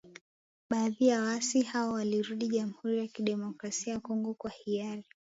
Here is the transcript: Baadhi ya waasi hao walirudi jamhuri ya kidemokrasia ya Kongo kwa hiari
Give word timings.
Baadhi 0.69 1.07
ya 1.07 1.21
waasi 1.21 1.61
hao 1.61 1.91
walirudi 1.93 2.47
jamhuri 2.47 2.97
ya 2.99 3.07
kidemokrasia 3.07 3.93
ya 3.93 3.99
Kongo 3.99 4.33
kwa 4.33 4.49
hiari 4.51 5.05